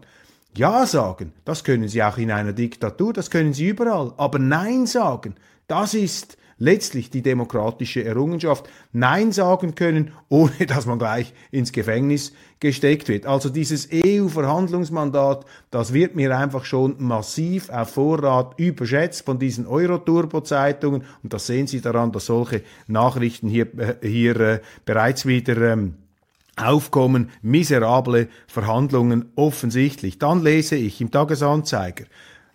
Ja 0.55 0.87
sagen, 0.87 1.33
das 1.45 1.64
können 1.64 1.88
Sie 1.88 2.00
auch 2.00 2.17
in 2.17 2.31
einer 2.31 2.52
Diktatur, 2.52 3.12
das 3.12 3.29
können 3.29 3.55
Sie 3.55 3.67
überall. 3.67 4.12
Aber 4.17 4.38
Nein 4.38 4.87
sagen, 4.87 5.35
das 5.67 5.95
ist 5.95 6.37
letztlich 6.61 7.11
die 7.11 7.23
demokratische 7.23 8.05
Errungenschaft, 8.05 8.69
Nein 8.93 9.33
sagen 9.33 9.75
können, 9.75 10.12
ohne 10.29 10.67
dass 10.69 10.87
man 10.87 11.00
gleich 11.00 11.33
ins 11.50 11.73
Gefängnis 11.73 12.33
gesteckt 12.61 13.09
wird. 13.09 13.26
Also 13.26 13.49
dieses 13.49 13.88
EU-Verhandlungsmandat, 13.93 15.47
das 15.73 15.93
wird 15.93 16.14
mir 16.14 16.37
einfach 16.37 16.64
schon 16.64 16.97
massiv 16.99 17.71
auf 17.71 17.90
Vorrat 17.95 18.59
überschätzt 18.59 19.25
von 19.25 19.38
diesen 19.38 19.67
Euro-Turbo-Zeitungen 19.67 21.02
und 21.23 21.33
das 21.33 21.47
sehen 21.47 21.67
Sie 21.67 21.81
daran, 21.81 22.12
dass 22.12 22.26
solche 22.26 22.62
Nachrichten 22.87 23.49
hier, 23.49 23.67
äh, 23.79 24.07
hier 24.07 24.38
äh, 24.38 24.61
bereits 24.85 25.25
wieder 25.26 25.73
ähm, 25.73 25.95
aufkommen, 26.57 27.31
miserable 27.40 28.29
Verhandlungen 28.47 29.33
offensichtlich. 29.35 30.19
Dann 30.19 30.43
lese 30.43 30.76
ich 30.76 31.00
im 31.00 31.11
Tagesanzeiger, 31.11 32.05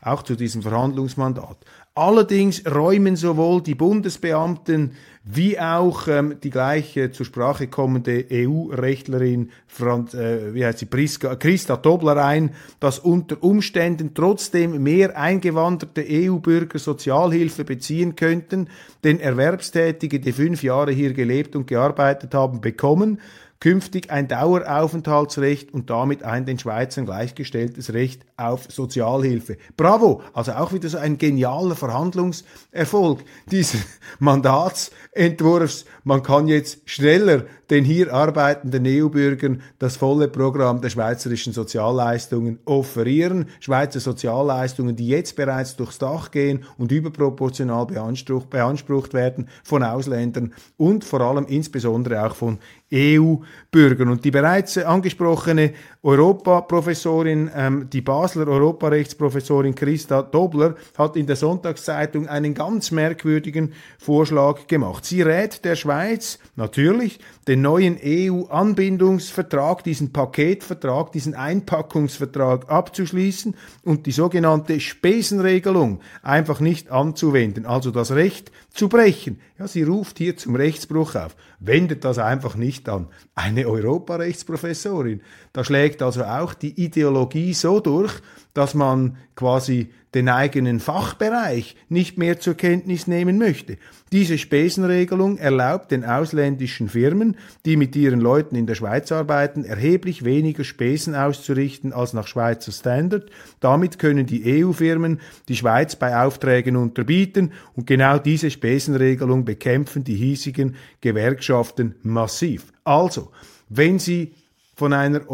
auch 0.02 0.22
zu 0.22 0.36
diesem 0.36 0.62
Verhandlungsmandat. 0.62 1.58
Allerdings 1.98 2.62
räumen 2.66 3.16
sowohl 3.16 3.62
die 3.62 3.74
Bundesbeamten 3.74 4.92
wie 5.24 5.58
auch 5.58 6.10
ähm, 6.10 6.36
die 6.44 6.50
gleiche 6.50 7.10
zur 7.12 7.26
Sprache 7.26 7.68
kommende 7.68 8.26
EU-Rechtlerin 8.30 9.50
äh, 9.80 10.54
wie 10.54 10.66
heißt 10.66 10.80
sie, 10.80 10.88
Priska, 10.88 11.38
Christa 11.38 11.78
Dobler 11.78 12.18
ein, 12.18 12.52
dass 12.82 13.00
unter 13.00 13.42
Umständen 13.42 14.14
trotzdem 14.14 14.84
mehr 14.84 15.18
eingewanderte 15.18 16.06
EU-Bürger 16.06 16.80
Sozialhilfe 16.80 17.64
beziehen 17.64 18.18
könnten, 18.18 18.68
denn 19.06 19.22
Erwerbstätige, 19.22 20.20
die 20.20 20.34
fünf 20.34 20.64
Jahre 20.64 20.92
hier 20.92 21.14
gelebt 21.14 21.56
und 21.56 21.66
gearbeitet 21.66 22.34
haben, 22.34 22.60
bekommen 22.60 23.22
künftig 23.66 24.12
ein 24.12 24.28
Daueraufenthaltsrecht 24.28 25.74
und 25.74 25.90
damit 25.90 26.22
ein 26.22 26.46
den 26.46 26.60
Schweizern 26.60 27.08
gleichgestelltes 27.08 27.94
Recht 27.94 28.22
auf 28.38 28.68
Sozialhilfe. 28.70 29.58
Bravo! 29.76 30.22
Also 30.36 30.52
auch 30.52 30.72
wieder 30.72 30.88
so 30.88 31.00
ein 31.00 31.18
genialer 31.18 31.76
Verhandlungserfolg 31.76 33.24
dieses 33.50 33.82
Mandatsentwurfs. 34.20 35.86
Man 36.04 36.22
kann 36.22 36.48
jetzt 36.48 36.88
schneller 36.88 37.46
den 37.70 37.84
hier 37.84 38.14
arbeitenden 38.14 38.86
EU-Bürgern 38.86 39.62
das 39.80 39.98
volle 39.98 40.28
Programm 40.28 40.82
der 40.82 40.90
schweizerischen 40.90 41.54
Sozialleistungen 41.54 42.60
offerieren. 42.66 43.48
Schweizer 43.60 44.00
Sozialleistungen, 44.00 44.96
die 44.96 45.08
jetzt 45.08 45.36
bereits 45.36 45.76
durchs 45.76 45.98
Dach 45.98 46.32
gehen 46.32 46.64
und 46.78 46.92
überproportional 46.92 47.86
beansprucht, 47.86 48.50
beansprucht 48.50 49.14
werden 49.14 49.50
von 49.64 49.84
Ausländern 49.84 50.54
und 50.78 51.04
vor 51.04 51.22
allem 51.22 51.46
insbesondere 51.48 52.26
auch 52.26 52.36
von 52.36 52.60
EU-Bürgern. 52.94 54.10
Und 54.10 54.24
die 54.24 54.32
bereits 54.32 54.78
angesprochene 54.78 55.74
Europaprofessorin, 56.04 57.50
ähm, 57.56 57.90
die 57.92 58.02
Basler 58.02 58.48
Europarechtsprofessorin 58.48 59.74
Christa 59.74 60.22
Dobler, 60.22 60.76
hat 60.98 61.16
in 61.16 61.26
der 61.26 61.36
Sonntagszeitung 61.36 62.28
einen 62.28 62.54
ganz 62.54 62.92
merkwürdigen 62.92 63.74
Vorschlag 63.98 64.68
gemacht. 64.68 65.06
Sie 65.06 65.22
rät 65.24 65.66
der 65.66 65.76
Schweiz 65.76 66.40
natürlich, 66.56 67.20
den 67.48 67.55
neuen 67.62 67.98
EU-Anbindungsvertrag, 68.04 69.84
diesen 69.84 70.12
Paketvertrag, 70.12 71.12
diesen 71.12 71.36
Einpackungsvertrag 71.36 72.70
abzuschließen 72.70 73.56
und 73.84 74.06
die 74.06 74.12
sogenannte 74.12 74.80
Spesenregelung 74.80 76.00
einfach 76.24 76.60
nicht 76.60 76.92
anzuwenden, 76.92 77.66
also 77.66 77.92
das 77.92 78.12
Recht 78.12 78.52
zu 78.72 78.90
brechen. 78.90 79.40
Ja, 79.58 79.68
sie 79.68 79.84
ruft 79.84 80.18
hier 80.18 80.36
zum 80.38 80.56
Rechtsbruch 80.56 81.16
auf. 81.16 81.36
Wendet 81.60 82.04
das 82.04 82.18
einfach 82.20 82.56
nicht 82.56 82.90
an. 82.90 83.08
Eine 83.36 83.68
Europarechtsprofessorin. 83.68 85.22
Da 85.54 85.64
schlägt 85.64 86.02
also 86.02 86.24
auch 86.24 86.54
die 86.54 86.84
Ideologie 86.84 87.54
so 87.54 87.80
durch, 87.80 88.14
dass 88.54 88.74
man 88.74 89.18
quasi 89.36 89.92
den 90.14 90.30
eigenen 90.30 90.80
Fachbereich 90.80 91.76
nicht 91.90 92.18
mehr 92.18 92.40
zur 92.40 92.54
Kenntnis 92.54 93.06
nehmen 93.06 93.38
möchte. 93.38 93.78
Diese 94.14 94.38
Spesenregelung 94.38 95.38
erlaubt 95.38 95.92
den 95.92 96.06
ausländischen 96.06 96.88
Firmen 96.88 97.36
die 97.66 97.76
mit 97.76 97.98
ihren 97.98 98.22
Leuten 98.22 98.56
in 98.56 98.66
der 98.66 98.76
Schweiz 98.76 99.12
arbeiten, 99.12 99.66
erheblich 99.66 100.24
weniger 100.24 100.64
Spesen 100.64 101.16
auszurichten 101.16 101.92
als 101.92 102.14
nach 102.14 102.28
Schweizer 102.28 102.72
Standard. 102.72 103.30
Damit 103.60 104.00
können 104.00 104.26
die 104.26 104.64
EU-Firmen 104.64 105.20
die 105.50 105.58
Schweiz 105.58 105.98
bei 105.98 106.18
Aufträgen 106.18 106.78
unterbieten 106.78 107.52
und 107.74 107.86
genau 107.86 108.18
diese 108.18 108.50
Spesenregelung 108.50 109.44
bekämpfen 109.44 110.06
die 110.06 110.16
hiesigen 110.16 110.76
Gewerkschaften 111.02 111.96
massiv. 112.04 112.72
Also, 112.86 113.32
wenn 113.68 114.00
Sie 114.00 114.34
von 114.76 114.94
einer 114.94 115.30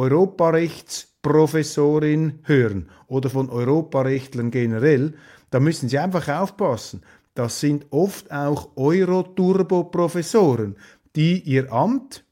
Europarechtsprofessorin 1.23 2.39
hören 2.43 2.89
oder 3.07 3.29
von 3.29 3.49
Europarechtlern 3.49 4.51
generell, 4.51 5.13
da 5.49 5.59
müssen 5.59 5.89
Sie 5.89 5.99
einfach 5.99 6.27
aufpassen. 6.27 7.01
Das 7.33 7.59
sind 7.59 7.87
oft 7.91 8.31
auch 8.31 8.69
Euro-Turbo-Professoren, 8.75 10.75
die 11.15 11.41
ihr 11.41 11.71
Amt 11.71 12.25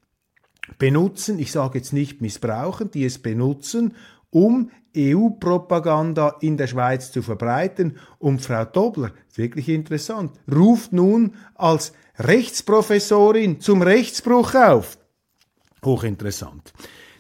benutzen, 0.77 1.39
ich 1.39 1.51
sage 1.51 1.79
jetzt 1.79 1.93
nicht 1.93 2.21
missbrauchen, 2.21 2.91
die 2.91 3.05
es 3.05 3.19
benutzen, 3.19 3.95
um 4.29 4.69
EU-Propaganda 4.95 6.37
in 6.41 6.57
der 6.57 6.67
Schweiz 6.67 7.11
zu 7.11 7.21
verbreiten. 7.21 7.97
Und 8.17 8.41
Frau 8.41 8.65
Dobler, 8.65 9.11
wirklich 9.35 9.69
interessant, 9.69 10.39
ruft 10.51 10.93
nun 10.93 11.35
als 11.55 11.93
Rechtsprofessorin 12.17 13.61
zum 13.61 13.81
Rechtsbruch 13.81 14.55
auf. 14.55 14.97
Hochinteressant. 15.83 16.73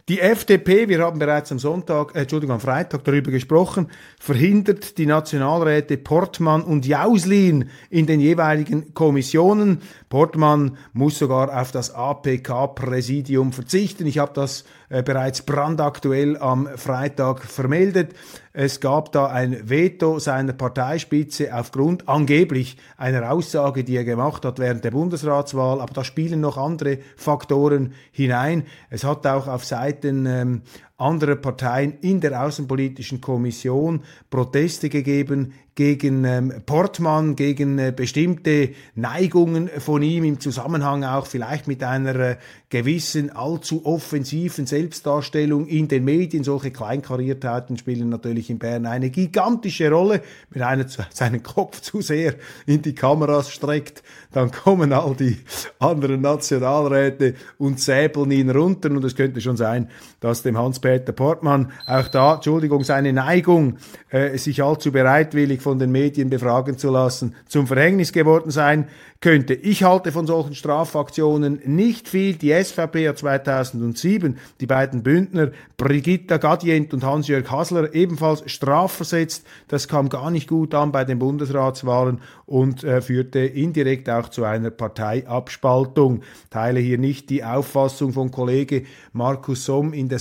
Die 0.09 0.21
FDP, 0.21 0.89
wir 0.89 1.03
haben 1.03 1.19
bereits 1.19 1.51
am 1.51 1.59
Sonntag, 1.59 2.15
äh, 2.15 2.21
Entschuldigung, 2.21 2.55
am 2.55 2.59
Freitag 2.59 3.03
darüber 3.03 3.29
gesprochen, 3.29 3.91
verhindert 4.19 4.97
die 4.97 5.05
Nationalräte 5.05 5.97
Portmann 5.97 6.63
und 6.63 6.87
Jauslin 6.87 7.69
in 7.91 8.07
den 8.07 8.19
jeweiligen 8.19 8.95
Kommissionen. 8.95 9.83
Portmann 10.09 10.77
muss 10.91 11.19
sogar 11.19 11.61
auf 11.61 11.71
das 11.71 11.93
APK-Präsidium 11.93 13.53
verzichten. 13.53 14.07
Ich 14.07 14.17
habe 14.17 14.33
das 14.33 14.65
äh, 14.89 15.03
bereits 15.03 15.43
brandaktuell 15.43 16.35
am 16.37 16.67
Freitag 16.75 17.43
vermeldet. 17.43 18.15
Es 18.51 18.79
gab 18.79 19.11
da 19.11 19.27
ein 19.27 19.69
Veto 19.69 20.17
seiner 20.17 20.53
Parteispitze 20.53 21.55
aufgrund 21.55 22.09
angeblich 22.09 22.77
einer 22.97 23.31
Aussage, 23.31 23.83
die 23.83 23.95
er 23.95 24.03
gemacht 24.03 24.43
hat 24.45 24.57
während 24.57 24.83
der 24.83 24.91
Bundesratswahl, 24.91 25.79
aber 25.79 25.93
da 25.93 26.03
spielen 26.03 26.41
noch 26.41 26.57
andere 26.57 26.97
Faktoren 27.15 27.93
hinein. 28.11 28.63
Es 28.89 29.03
hat 29.03 29.27
auch 29.27 29.47
auf 29.47 29.63
Seiten 29.63 30.25
ähm, 30.25 30.61
anderer 30.99 31.35
Parteien 31.35 31.93
in 32.01 32.21
der 32.21 32.43
Außenpolitischen 32.43 33.21
Kommission 33.21 34.03
Proteste 34.29 34.89
gegeben 34.89 35.53
gegen 35.79 36.25
ähm, 36.25 36.53
Portmann, 36.65 37.37
gegen 37.37 37.79
äh, 37.79 37.93
bestimmte 37.95 38.71
Neigungen 38.95 39.69
von 39.79 40.01
ihm 40.01 40.25
im 40.25 40.41
Zusammenhang 40.41 41.05
auch 41.05 41.25
vielleicht 41.25 41.69
mit 41.69 41.83
einer 41.83 42.15
äh, 42.15 42.35
gewissen 42.67 43.29
allzu 43.29 43.85
offensiven 43.85 44.65
Selbstdarstellung 44.65 45.67
in 45.67 45.87
den 45.87 46.03
Medien. 46.03 46.43
Solche 46.43 46.71
Kleinkariertheiten 46.71 47.77
spielen 47.77 48.09
natürlich 48.09 48.49
in 48.49 48.59
Bern 48.59 48.85
eine 48.85 49.09
gigantische 49.09 49.89
Rolle. 49.89 50.21
Wenn 50.49 50.63
einer 50.63 50.85
seinen 51.11 51.43
Kopf 51.43 51.79
zu 51.79 52.01
sehr 52.01 52.35
in 52.65 52.81
die 52.81 52.93
Kameras 52.93 53.49
streckt, 53.49 54.03
dann 54.33 54.51
kommen 54.51 54.91
all 54.91 55.15
die 55.15 55.37
anderen 55.79 56.19
Nationalräte 56.19 57.35
und 57.57 57.79
säbeln 57.79 58.31
ihn 58.31 58.49
runter. 58.49 58.91
Und 58.91 59.05
es 59.05 59.15
könnte 59.15 59.39
schon 59.39 59.55
sein, 59.55 59.89
dass 60.19 60.43
dem 60.43 60.57
Hans-Peter 60.57 60.88
Portmann 60.97 61.71
auch 61.85 62.07
da, 62.07 62.35
Entschuldigung, 62.35 62.83
seine 62.83 63.13
Neigung, 63.13 63.77
äh, 64.09 64.37
sich 64.37 64.63
allzu 64.63 64.91
bereitwillig 64.91 65.61
von 65.61 65.77
den 65.77 65.91
Medien 65.91 66.29
befragen 66.29 66.77
zu 66.77 66.89
lassen, 66.89 67.35
zum 67.47 67.67
Verhängnis 67.67 68.11
geworden 68.11 68.49
sein 68.49 68.87
könnte. 69.21 69.53
Ich 69.53 69.83
halte 69.83 70.11
von 70.11 70.25
solchen 70.25 70.55
Strafaktionen 70.55 71.61
nicht 71.65 72.07
viel. 72.07 72.35
Die 72.35 72.51
SVP 72.51 73.09
hat 73.09 73.17
2007 73.17 74.37
die 74.61 74.65
beiden 74.65 75.03
Bündner 75.03 75.51
Brigitta 75.75 76.37
Gadient 76.37 76.93
und 76.93 77.03
Hans-Jörg 77.03 77.51
Hasler 77.51 77.93
ebenfalls 77.93 78.49
strafversetzt. 78.49 79.45
Das 79.67 79.89
kam 79.89 80.07
gar 80.07 80.31
nicht 80.31 80.47
gut 80.47 80.73
an 80.73 80.93
bei 80.93 81.03
den 81.03 81.19
Bundesratswahlen 81.19 82.21
und 82.45 82.83
äh, 82.83 83.01
führte 83.01 83.39
indirekt 83.39 84.09
auch 84.09 84.29
zu 84.29 84.45
einer 84.45 84.69
Parteiabspaltung. 84.69 86.21
Teile 86.49 86.79
hier 86.79 86.97
nicht 86.97 87.29
die 87.29 87.43
Auffassung 87.43 88.13
von 88.13 88.31
Kollege 88.31 88.83
Markus 89.11 89.65
Somm 89.65 89.91
in 89.91 90.07
der 90.07 90.19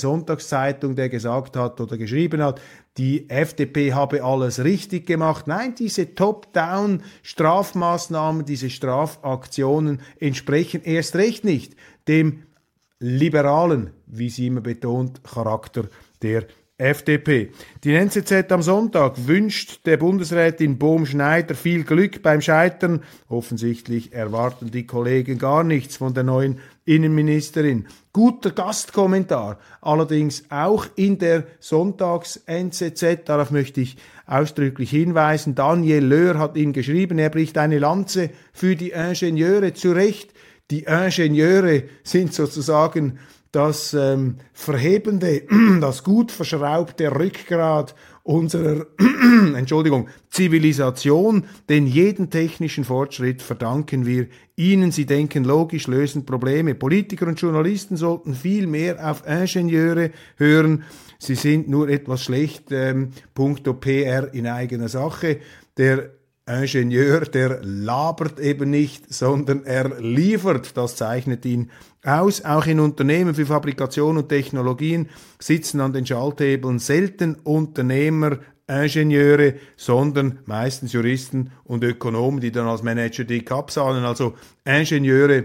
Sonntagszeitung, 0.58 0.96
der 0.96 1.08
gesagt 1.08 1.56
hat 1.56 1.80
oder 1.80 1.96
geschrieben 1.96 2.42
hat, 2.42 2.60
die 2.96 3.30
FDP 3.30 3.94
habe 3.94 4.24
alles 4.24 4.64
richtig 4.64 5.06
gemacht. 5.06 5.46
Nein, 5.46 5.76
diese 5.76 6.14
Top-Down-Strafmaßnahmen, 6.14 8.44
diese 8.44 8.68
Strafaktionen 8.70 10.00
entsprechen 10.18 10.82
erst 10.82 11.16
recht 11.16 11.44
nicht 11.44 11.76
dem 12.08 12.42
liberalen, 12.98 13.92
wie 14.06 14.28
sie 14.28 14.48
immer 14.48 14.60
betont, 14.60 15.22
Charakter 15.22 15.84
der 16.22 16.48
FDP. 16.78 17.50
Die 17.82 17.92
NZZ 17.92 18.52
am 18.52 18.62
Sonntag 18.62 19.26
wünscht 19.26 19.84
der 19.84 19.96
Bundesrätin 19.96 20.78
Bohm-Schneider 20.78 21.56
viel 21.56 21.82
Glück 21.82 22.22
beim 22.22 22.40
Scheitern. 22.40 23.02
Offensichtlich 23.28 24.12
erwarten 24.12 24.70
die 24.70 24.86
Kollegen 24.86 25.38
gar 25.38 25.64
nichts 25.64 25.96
von 25.96 26.14
der 26.14 26.22
neuen 26.22 26.60
Innenministerin. 26.84 27.88
Guter 28.12 28.52
Gastkommentar, 28.52 29.58
allerdings 29.80 30.44
auch 30.50 30.86
in 30.94 31.18
der 31.18 31.48
Sonntags-NZZ, 31.58 33.24
darauf 33.24 33.50
möchte 33.50 33.80
ich 33.80 33.96
ausdrücklich 34.26 34.90
hinweisen. 34.90 35.56
Daniel 35.56 36.04
Löhr 36.04 36.38
hat 36.38 36.56
ihn 36.56 36.72
geschrieben, 36.72 37.18
er 37.18 37.30
bricht 37.30 37.58
eine 37.58 37.80
Lanze 37.80 38.30
für 38.52 38.76
die 38.76 38.92
Ingenieure 38.92 39.74
zurecht. 39.74 40.32
Die 40.70 40.84
Ingenieure 40.84 41.82
sind 42.04 42.34
sozusagen 42.34 43.18
das 43.52 43.94
ähm, 43.94 44.36
verhebende, 44.52 45.42
das 45.80 46.04
gut 46.04 46.30
verschraubte 46.30 47.10
Rückgrat 47.14 47.94
unserer, 48.22 48.86
Entschuldigung, 49.56 50.08
Zivilisation, 50.28 51.44
denn 51.68 51.86
jeden 51.86 52.28
technischen 52.28 52.84
Fortschritt 52.84 53.40
verdanken 53.40 54.04
wir 54.04 54.26
ihnen. 54.54 54.92
Sie 54.92 55.06
denken 55.06 55.44
logisch, 55.44 55.86
lösen 55.86 56.26
Probleme. 56.26 56.74
Politiker 56.74 57.26
und 57.26 57.40
Journalisten 57.40 57.96
sollten 57.96 58.34
viel 58.34 58.66
mehr 58.66 59.10
auf 59.10 59.22
Ingenieure 59.26 60.10
hören. 60.36 60.84
Sie 61.18 61.34
sind 61.34 61.68
nur 61.68 61.88
etwas 61.88 62.22
schlecht, 62.22 62.70
ähm, 62.70 63.12
puncto 63.34 63.74
PR 63.74 64.32
in 64.34 64.46
eigener 64.46 64.88
Sache. 64.88 65.40
Der 65.78 66.10
Ingenieur, 66.48 67.20
der 67.20 67.60
labert 67.62 68.40
eben 68.40 68.70
nicht, 68.70 69.12
sondern 69.12 69.64
er 69.64 70.00
liefert. 70.00 70.76
Das 70.76 70.96
zeichnet 70.96 71.44
ihn 71.44 71.70
aus. 72.02 72.44
Auch 72.44 72.66
in 72.66 72.80
Unternehmen 72.80 73.34
für 73.34 73.46
Fabrikation 73.46 74.16
und 74.16 74.28
Technologien 74.28 75.08
sitzen 75.38 75.80
an 75.80 75.92
den 75.92 76.06
Schalthebeln 76.06 76.78
selten 76.78 77.34
Unternehmer, 77.34 78.38
Ingenieure, 78.66 79.54
sondern 79.76 80.40
meistens 80.44 80.92
Juristen 80.92 81.52
und 81.64 81.84
Ökonomen, 81.84 82.40
die 82.40 82.52
dann 82.52 82.66
als 82.66 82.82
Manager 82.82 83.24
dick 83.24 83.50
absahnen. 83.50 84.04
Also 84.04 84.34
Ingenieure 84.64 85.44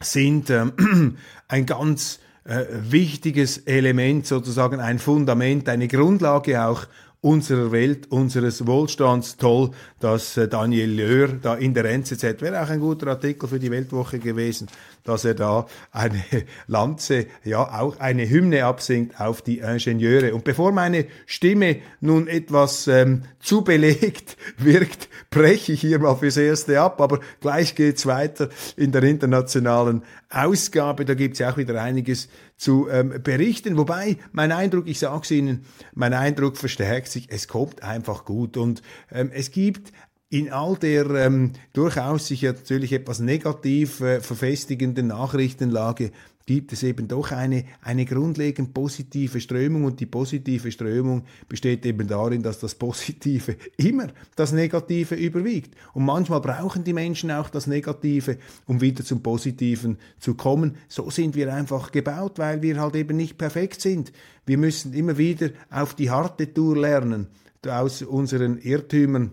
sind 0.00 0.50
ähm, 0.50 1.16
ein 1.48 1.66
ganz 1.66 2.20
äh, 2.44 2.64
wichtiges 2.70 3.58
Element, 3.58 4.26
sozusagen 4.26 4.80
ein 4.80 4.98
Fundament, 4.98 5.68
eine 5.68 5.88
Grundlage 5.88 6.64
auch 6.64 6.86
unserer 7.22 7.72
Welt, 7.72 8.10
unseres 8.10 8.66
Wohlstands. 8.66 9.36
Toll, 9.36 9.70
dass 10.00 10.36
äh, 10.36 10.48
Daniel 10.48 10.90
Löhr 10.90 11.28
da 11.28 11.54
in 11.54 11.72
der 11.72 11.86
NZZ, 11.86 12.42
wäre 12.42 12.62
auch 12.62 12.68
ein 12.68 12.80
guter 12.80 13.06
Artikel 13.06 13.48
für 13.48 13.58
die 13.58 13.70
Weltwoche 13.70 14.18
gewesen, 14.18 14.68
dass 15.04 15.24
er 15.24 15.34
da 15.34 15.66
eine 15.90 16.22
Lanze, 16.66 17.26
ja 17.44 17.80
auch 17.80 17.98
eine 18.00 18.28
Hymne 18.28 18.64
absingt 18.64 19.20
auf 19.20 19.42
die 19.42 19.58
Ingenieure. 19.58 20.34
Und 20.34 20.44
bevor 20.44 20.72
meine 20.72 21.06
Stimme 21.26 21.76
nun 22.00 22.28
etwas 22.28 22.86
ähm, 22.86 23.22
zu 23.40 23.62
belegt 23.62 24.36
wirkt, 24.58 25.08
breche 25.30 25.72
ich 25.72 25.80
hier 25.80 25.98
mal 25.98 26.16
fürs 26.16 26.36
Erste 26.36 26.80
ab, 26.80 27.00
aber 27.00 27.20
gleich 27.40 27.74
geht's 27.74 28.06
weiter 28.06 28.48
in 28.76 28.92
der 28.92 29.02
internationalen 29.02 30.02
Ausgabe. 30.30 31.04
Da 31.04 31.14
gibt's 31.14 31.38
ja 31.38 31.52
auch 31.52 31.56
wieder 31.56 31.80
einiges 31.80 32.28
zu 32.56 32.88
ähm, 32.88 33.20
berichten. 33.22 33.76
Wobei 33.76 34.18
mein 34.30 34.52
Eindruck, 34.52 34.86
ich 34.86 34.98
sage 35.00 35.22
es 35.24 35.30
Ihnen, 35.30 35.64
mein 35.94 36.14
Eindruck 36.14 36.56
verstärkt 36.56 37.08
sich, 37.08 37.26
es 37.28 37.48
kommt 37.48 37.82
einfach 37.82 38.24
gut 38.24 38.56
und 38.56 38.82
ähm, 39.10 39.30
es 39.34 39.50
gibt 39.50 39.92
in 40.32 40.50
all 40.50 40.76
der 40.76 41.10
ähm, 41.10 41.52
durchaus 41.74 42.28
sich 42.28 42.42
natürlich 42.42 42.94
etwas 42.94 43.20
negativ 43.20 44.00
äh, 44.00 44.22
verfestigenden 44.22 45.08
Nachrichtenlage 45.08 46.10
gibt 46.46 46.72
es 46.72 46.82
eben 46.82 47.06
doch 47.06 47.32
eine, 47.32 47.64
eine 47.82 48.06
grundlegend 48.06 48.72
positive 48.72 49.40
Strömung 49.40 49.84
und 49.84 50.00
die 50.00 50.06
positive 50.06 50.72
Strömung 50.72 51.24
besteht 51.50 51.84
eben 51.84 52.08
darin, 52.08 52.42
dass 52.42 52.58
das 52.58 52.74
Positive 52.74 53.56
immer 53.76 54.08
das 54.34 54.52
Negative 54.52 55.16
überwiegt. 55.16 55.76
Und 55.92 56.06
manchmal 56.06 56.40
brauchen 56.40 56.82
die 56.82 56.94
Menschen 56.94 57.30
auch 57.30 57.50
das 57.50 57.66
Negative, 57.66 58.38
um 58.66 58.80
wieder 58.80 59.04
zum 59.04 59.22
Positiven 59.22 59.98
zu 60.18 60.34
kommen. 60.34 60.76
So 60.88 61.10
sind 61.10 61.36
wir 61.36 61.52
einfach 61.52 61.92
gebaut, 61.92 62.38
weil 62.38 62.62
wir 62.62 62.80
halt 62.80 62.96
eben 62.96 63.18
nicht 63.18 63.36
perfekt 63.36 63.82
sind. 63.82 64.12
Wir 64.46 64.56
müssen 64.56 64.94
immer 64.94 65.18
wieder 65.18 65.50
auf 65.70 65.94
die 65.94 66.08
harte 66.08 66.52
Tour 66.52 66.78
lernen, 66.78 67.26
aus 67.68 68.00
unseren 68.00 68.56
Irrtümern 68.56 69.32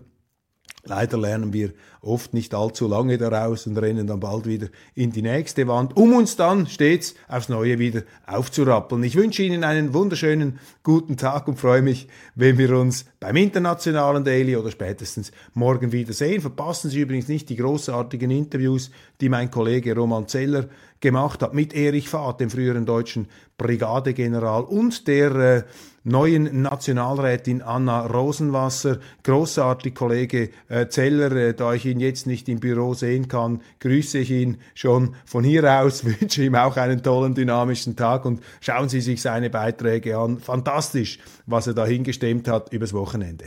Leider 0.84 1.18
lernen 1.18 1.52
wir 1.52 1.72
oft 2.00 2.32
nicht 2.32 2.54
allzu 2.54 2.88
lange 2.88 3.18
daraus 3.18 3.66
und 3.66 3.76
rennen 3.76 4.06
dann 4.06 4.20
bald 4.20 4.46
wieder 4.46 4.68
in 4.94 5.12
die 5.12 5.20
nächste 5.20 5.68
Wand, 5.68 5.94
um 5.96 6.14
uns 6.14 6.36
dann 6.36 6.66
stets 6.66 7.14
aufs 7.28 7.50
Neue 7.50 7.78
wieder 7.78 8.02
aufzurappeln. 8.26 9.02
Ich 9.04 9.14
wünsche 9.14 9.42
Ihnen 9.42 9.62
einen 9.62 9.92
wunderschönen 9.92 10.58
guten 10.82 11.18
Tag 11.18 11.48
und 11.48 11.58
freue 11.58 11.82
mich, 11.82 12.08
wenn 12.34 12.56
wir 12.56 12.74
uns 12.78 13.04
beim 13.20 13.36
internationalen 13.36 14.24
Daily 14.24 14.56
oder 14.56 14.70
spätestens 14.70 15.32
morgen 15.52 15.92
wiedersehen. 15.92 16.40
Verpassen 16.40 16.88
Sie 16.88 17.00
übrigens 17.00 17.28
nicht 17.28 17.50
die 17.50 17.56
großartigen 17.56 18.30
Interviews, 18.30 18.90
die 19.20 19.28
mein 19.28 19.50
Kollege 19.50 19.94
Roman 19.94 20.28
Zeller 20.28 20.66
gemacht 21.00 21.42
hat 21.42 21.54
mit 21.54 21.74
Erich 21.74 22.08
Fahd, 22.08 22.40
dem 22.40 22.50
früheren 22.50 22.86
deutschen 22.86 23.28
Brigadegeneral 23.58 24.64
und 24.64 25.06
der 25.08 25.34
äh, 25.34 25.62
neuen 26.04 26.62
Nationalrätin 26.62 27.62
Anna 27.62 28.06
Rosenwasser. 28.06 28.98
Großartig, 29.22 29.94
Kollege 29.94 30.50
äh, 30.68 30.88
Zeller, 30.88 31.32
äh, 31.32 31.54
da 31.54 31.74
ich 31.74 31.86
ihn 31.86 32.00
jetzt 32.00 32.26
nicht 32.26 32.48
im 32.48 32.60
Büro 32.60 32.94
sehen 32.94 33.28
kann, 33.28 33.60
grüße 33.80 34.18
ich 34.18 34.30
ihn 34.30 34.58
schon 34.74 35.14
von 35.24 35.44
hier 35.44 35.80
aus, 35.80 36.04
wünsche 36.20 36.42
ihm 36.42 36.54
auch 36.54 36.76
einen 36.76 37.02
tollen, 37.02 37.34
dynamischen 37.34 37.96
Tag 37.96 38.24
und 38.24 38.42
schauen 38.60 38.88
Sie 38.88 39.00
sich 39.00 39.20
seine 39.22 39.50
Beiträge 39.50 40.16
an. 40.16 40.38
Fantastisch, 40.38 41.18
was 41.46 41.66
er 41.66 41.74
da 41.74 41.86
hingestemmt 41.86 42.48
hat 42.48 42.72
übers 42.72 42.92
Wochenende. 42.92 43.46